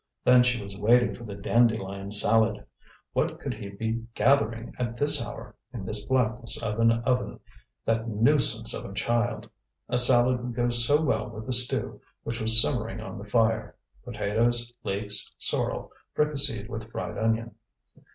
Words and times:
Then 0.23 0.41
she 0.41 0.59
was 0.63 0.75
waiting 0.75 1.13
for 1.13 1.25
the 1.25 1.35
dandelion 1.35 2.09
salad. 2.09 2.65
What 3.13 3.39
could 3.39 3.53
he 3.53 3.69
be 3.69 4.03
gathering 4.15 4.73
at 4.79 4.97
this 4.97 5.23
hour, 5.23 5.55
in 5.75 5.85
this 5.85 6.05
blackness 6.07 6.59
of 6.63 6.79
an 6.79 6.91
oven, 7.03 7.39
that 7.85 8.07
nuisance 8.09 8.73
of 8.73 8.83
a 8.89 8.95
child! 8.95 9.47
A 9.89 9.99
salad 9.99 10.41
would 10.43 10.55
go 10.55 10.71
so 10.71 10.99
well 11.03 11.29
with 11.29 11.45
the 11.45 11.53
stew 11.53 12.01
which 12.23 12.41
was 12.41 12.59
simmering 12.59 12.99
on 12.99 13.19
the 13.19 13.29
fire 13.29 13.75
potatoes, 14.03 14.73
leeks, 14.83 15.35
sorrel, 15.37 15.91
fricasseed 16.15 16.67
with 16.67 16.89
fried 16.91 17.19
onion. 17.19 17.53